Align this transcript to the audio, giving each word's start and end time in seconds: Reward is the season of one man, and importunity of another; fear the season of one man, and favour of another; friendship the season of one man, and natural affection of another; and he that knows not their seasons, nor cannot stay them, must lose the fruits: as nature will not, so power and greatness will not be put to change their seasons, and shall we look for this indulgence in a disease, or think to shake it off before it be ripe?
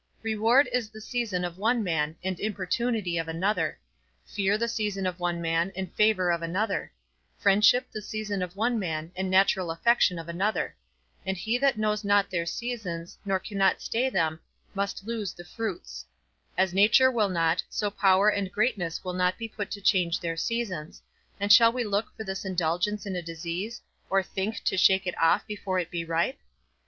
Reward 0.23 0.67
is 0.73 0.89
the 0.89 0.99
season 0.99 1.45
of 1.45 1.59
one 1.59 1.83
man, 1.83 2.15
and 2.23 2.39
importunity 2.39 3.19
of 3.19 3.27
another; 3.27 3.77
fear 4.25 4.57
the 4.57 4.67
season 4.67 5.05
of 5.05 5.19
one 5.19 5.39
man, 5.39 5.71
and 5.75 5.93
favour 5.93 6.31
of 6.31 6.41
another; 6.41 6.91
friendship 7.37 7.85
the 7.91 8.01
season 8.01 8.41
of 8.41 8.55
one 8.55 8.79
man, 8.79 9.11
and 9.15 9.29
natural 9.29 9.69
affection 9.69 10.17
of 10.17 10.27
another; 10.27 10.75
and 11.23 11.37
he 11.37 11.55
that 11.59 11.77
knows 11.77 12.03
not 12.03 12.31
their 12.31 12.47
seasons, 12.47 13.19
nor 13.25 13.37
cannot 13.39 13.79
stay 13.79 14.09
them, 14.09 14.39
must 14.73 15.05
lose 15.05 15.33
the 15.33 15.45
fruits: 15.45 16.03
as 16.57 16.73
nature 16.73 17.11
will 17.11 17.29
not, 17.29 17.61
so 17.69 17.91
power 17.91 18.27
and 18.27 18.51
greatness 18.51 19.03
will 19.03 19.13
not 19.13 19.37
be 19.37 19.47
put 19.47 19.69
to 19.69 19.79
change 19.79 20.19
their 20.19 20.35
seasons, 20.35 21.03
and 21.39 21.53
shall 21.53 21.71
we 21.71 21.83
look 21.83 22.07
for 22.17 22.23
this 22.23 22.43
indulgence 22.43 23.05
in 23.05 23.15
a 23.15 23.21
disease, 23.21 23.83
or 24.09 24.23
think 24.23 24.63
to 24.63 24.77
shake 24.77 25.05
it 25.05 25.13
off 25.21 25.45
before 25.45 25.77
it 25.77 25.91
be 25.91 26.03
ripe? 26.03 26.39